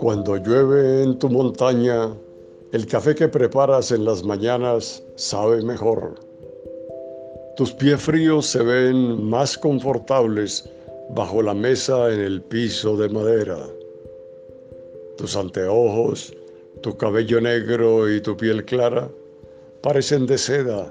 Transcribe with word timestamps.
Cuando 0.00 0.38
llueve 0.38 1.02
en 1.02 1.18
tu 1.18 1.28
montaña, 1.28 2.16
el 2.72 2.86
café 2.86 3.14
que 3.14 3.28
preparas 3.28 3.92
en 3.92 4.06
las 4.06 4.24
mañanas 4.24 5.02
sabe 5.16 5.60
mejor. 5.60 6.14
Tus 7.58 7.74
pies 7.74 8.00
fríos 8.00 8.46
se 8.46 8.62
ven 8.62 9.22
más 9.22 9.58
confortables 9.58 10.66
bajo 11.10 11.42
la 11.42 11.52
mesa 11.52 12.10
en 12.14 12.20
el 12.20 12.40
piso 12.40 12.96
de 12.96 13.10
madera. 13.10 13.58
Tus 15.18 15.36
anteojos, 15.36 16.34
tu 16.80 16.96
cabello 16.96 17.38
negro 17.38 18.10
y 18.10 18.22
tu 18.22 18.34
piel 18.38 18.64
clara 18.64 19.06
parecen 19.82 20.24
de 20.24 20.38
seda 20.38 20.90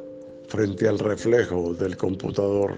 frente 0.50 0.88
al 0.88 1.00
reflejo 1.00 1.73
del 1.73 1.98
computador. 1.98 2.76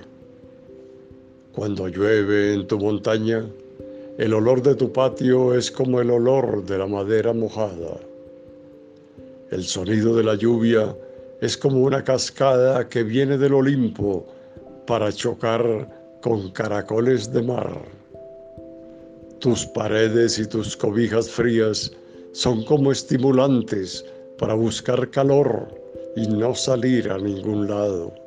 Cuando 1.54 1.89
llueve 1.89 2.54
en 2.54 2.68
tu 2.68 2.79
montaña, 2.79 3.45
el 4.18 4.33
olor 4.33 4.61
de 4.61 4.75
tu 4.75 4.92
patio 4.92 5.56
es 5.56 5.71
como 5.71 6.01
el 6.01 6.11
olor 6.11 6.65
de 6.65 6.78
la 6.78 6.88
madera 6.88 7.33
mojada. 7.33 7.97
El 9.52 9.64
sonido 9.64 10.15
de 10.15 10.24
la 10.24 10.36
lluvia 10.36 10.96
es 11.42 11.57
como 11.57 11.79
una 11.79 12.04
cascada 12.04 12.88
que 12.88 13.04
viene 13.04 13.38
del 13.38 13.54
Olimpo 13.54 14.25
para 14.86 15.11
chocar 15.11 16.19
con 16.21 16.52
caracoles 16.52 17.32
de 17.32 17.42
mar. 17.42 17.82
Tus 19.39 19.66
paredes 19.66 20.38
y 20.38 20.46
tus 20.46 20.78
cobijas 20.78 21.30
frías 21.30 21.91
son 22.33 22.64
como 22.66 22.91
estimulantes 22.91 24.05
para 24.38 24.54
buscar 24.54 25.10
calor 25.10 25.68
y 26.16 26.28
no 26.28 26.54
salir 26.54 27.10
a 27.10 27.18
ningún 27.18 27.68
lado. 27.68 28.21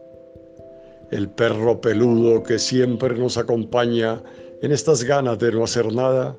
El 1.14 1.28
perro 1.28 1.80
peludo 1.80 2.42
que 2.42 2.58
siempre 2.58 3.14
nos 3.16 3.38
acompaña 3.38 4.20
en 4.62 4.72
estas 4.72 5.04
ganas 5.04 5.38
de 5.38 5.52
no 5.52 5.62
hacer 5.62 5.92
nada 5.92 6.36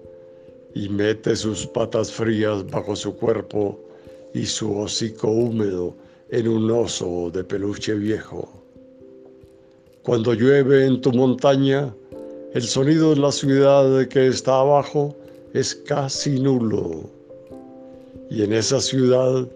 y 0.74 0.90
mete 0.90 1.38
sus 1.38 1.66
patas 1.66 2.12
frías 2.12 2.70
bajo 2.70 2.94
su 2.94 3.16
cuerpo 3.16 3.80
y 4.34 4.46
su 4.46 4.78
hocico 4.78 5.30
húmedo 5.30 5.96
en 6.30 6.50
un 6.50 6.70
oso 6.70 7.32
de 7.32 7.46
peluche 7.46 7.94
viejo. 7.94 8.50
Cuando 10.04 10.34
llueve 10.34 10.86
en 10.86 11.00
tu 11.00 11.14
montaña, 11.14 11.96
el 12.54 12.64
sonido 12.64 13.12
de 13.12 13.22
la 13.22 13.32
ciudad 13.32 14.06
que 14.10 14.28
está 14.28 14.60
abajo 14.60 15.16
es 15.54 15.74
casi 15.74 16.38
nulo. 16.38 17.10
Y 18.30 18.44
en 18.44 18.52
esa 18.52 18.82
ciudad 18.82 19.48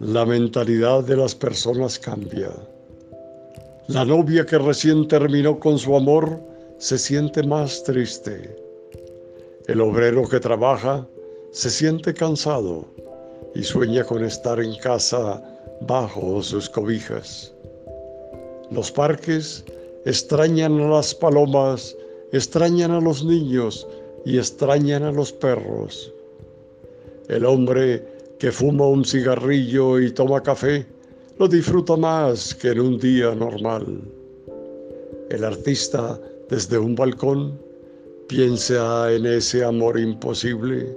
la 0.00 0.26
mentalidad 0.26 1.02
de 1.02 1.16
las 1.16 1.34
personas 1.34 1.98
cambia. 1.98 2.50
La 3.92 4.06
novia 4.06 4.46
que 4.46 4.56
recién 4.56 5.06
terminó 5.06 5.60
con 5.60 5.78
su 5.78 5.94
amor 5.94 6.40
se 6.78 6.96
siente 6.96 7.42
más 7.42 7.84
triste. 7.84 8.56
El 9.66 9.82
obrero 9.82 10.26
que 10.26 10.40
trabaja 10.40 11.06
se 11.50 11.68
siente 11.68 12.14
cansado 12.14 12.86
y 13.54 13.62
sueña 13.62 14.02
con 14.04 14.24
estar 14.24 14.60
en 14.60 14.76
casa 14.76 15.44
bajo 15.82 16.42
sus 16.42 16.70
cobijas. 16.70 17.52
Los 18.70 18.90
parques 18.90 19.62
extrañan 20.06 20.80
a 20.80 20.88
las 20.88 21.14
palomas, 21.14 21.94
extrañan 22.32 22.92
a 22.92 23.00
los 23.00 23.22
niños 23.22 23.86
y 24.24 24.38
extrañan 24.38 25.02
a 25.02 25.12
los 25.12 25.34
perros. 25.34 26.10
El 27.28 27.44
hombre 27.44 28.02
que 28.38 28.50
fuma 28.50 28.86
un 28.86 29.04
cigarrillo 29.04 30.00
y 30.00 30.10
toma 30.12 30.42
café 30.42 30.86
lo 31.38 31.48
disfruta 31.48 31.96
más 31.96 32.54
que 32.54 32.68
en 32.68 32.80
un 32.80 32.98
día 32.98 33.34
normal. 33.34 34.00
El 35.30 35.44
artista 35.44 36.20
desde 36.52 36.78
un 36.78 36.94
balcón, 36.94 37.58
piensa 38.28 39.10
en 39.10 39.24
ese 39.24 39.64
amor 39.64 39.98
imposible 39.98 40.94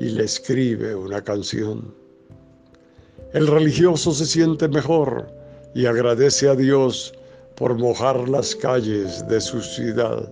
y 0.00 0.06
le 0.06 0.24
escribe 0.24 0.94
una 0.94 1.22
canción. 1.22 1.94
El 3.34 3.46
religioso 3.46 4.12
se 4.12 4.24
siente 4.24 4.68
mejor 4.68 5.28
y 5.74 5.84
agradece 5.84 6.48
a 6.48 6.54
Dios 6.54 7.12
por 7.56 7.76
mojar 7.76 8.26
las 8.26 8.56
calles 8.56 9.28
de 9.28 9.38
su 9.38 9.60
ciudad. 9.60 10.26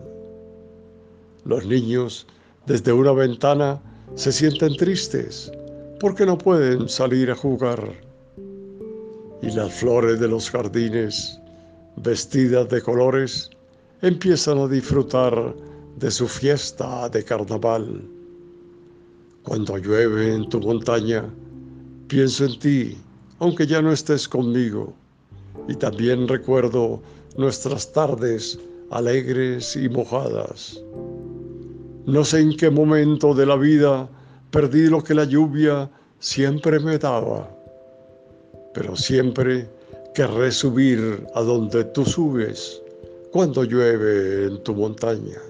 Los 1.44 1.66
niños 1.66 2.27
desde 2.65 2.91
una 2.91 3.12
ventana 3.12 3.78
se 4.15 4.33
sienten 4.33 4.77
tristes 4.77 5.53
porque 6.00 6.25
no 6.25 6.38
pueden 6.38 6.88
salir 6.88 7.31
a 7.31 7.37
jugar. 7.37 7.93
Y 9.44 9.50
las 9.50 9.75
flores 9.75 10.21
de 10.21 10.28
los 10.28 10.50
jardines, 10.50 11.38
vestidas 11.97 12.66
de 12.71 12.81
colores, 12.81 13.50
empiezan 14.00 14.56
a 14.56 14.69
disfrutar 14.69 15.55
de 15.99 16.10
su 16.10 16.27
fiesta 16.27 17.10
de 17.10 17.22
carnaval. 17.22 18.03
Cuando 19.43 19.77
llueve 19.77 20.34
en 20.34 20.49
tu 20.49 20.60
montaña, 20.60 21.27
pienso 22.09 22.47
en 22.47 22.59
ti, 22.59 22.97
aunque 23.38 23.66
ya 23.66 23.83
no 23.83 23.93
estés 23.93 24.27
conmigo, 24.27 24.94
y 25.69 25.75
también 25.75 26.27
recuerdo 26.27 27.03
nuestras 27.37 27.93
tardes 27.93 28.59
alegres 28.91 29.77
y 29.77 29.91
mojadas. 29.91 30.81
No 32.06 32.25
sé 32.25 32.41
en 32.41 32.56
qué 32.56 32.71
momento 32.71 33.34
de 33.34 33.44
la 33.44 33.56
vida 33.56 34.09
perdí 34.50 34.88
lo 34.88 35.04
que 35.04 35.12
la 35.12 35.25
lluvia 35.25 35.91
siempre 36.19 36.81
me 36.81 36.97
daba, 36.97 37.53
pero 38.75 38.97
siempre 38.97 39.67
querré 40.15 40.51
subir 40.53 41.27
a 41.35 41.41
donde 41.41 41.85
tú 41.85 42.05
subes 42.05 42.83
cuando 43.33 43.65
llueve 43.65 44.47
en 44.47 44.62
tu 44.62 44.75
montaña. 44.75 45.41